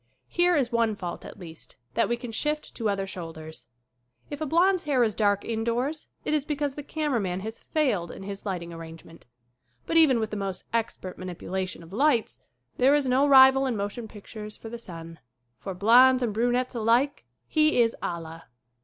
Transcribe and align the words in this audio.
Here 0.29 0.55
is 0.55 0.71
one 0.71 0.95
fault, 0.95 1.25
at 1.25 1.37
least, 1.37 1.75
that 1.93 2.09
we 2.09 2.17
can 2.17 2.31
shift 2.31 2.73
to 2.73 2.89
other 2.89 3.03
60 3.05 3.11
SCREEN 3.11 3.21
ACTING 3.27 3.35
shoulders. 3.43 3.67
If 4.31 4.41
a 4.41 4.47
blond's 4.47 4.85
hair 4.85 5.03
is 5.03 5.13
dark 5.13 5.45
indoors 5.45 6.07
it 6.25 6.33
is 6.33 6.43
because 6.43 6.73
the 6.73 6.81
cameraman 6.81 7.41
has 7.41 7.59
failed 7.59 8.09
in 8.09 8.23
his 8.23 8.43
lighting 8.43 8.73
arrangement. 8.73 9.27
But 9.85 9.97
even 9.97 10.19
with 10.19 10.31
the 10.31 10.37
most 10.37 10.63
expert 10.73 11.19
manipulation 11.19 11.83
of 11.83 11.93
lights 11.93 12.39
there 12.77 12.95
is 12.95 13.07
no 13.07 13.27
rival 13.27 13.67
in 13.67 13.77
motion 13.77 14.07
pictures 14.07 14.57
for 14.57 14.69
the 14.69 14.79
sun. 14.79 15.19
For 15.59 15.75
blonds 15.75 16.23
and 16.23 16.33
brunettes 16.33 16.73
alike 16.73 17.23
he 17.47 17.79
is 17.79 17.95
Allah. 18.01 18.45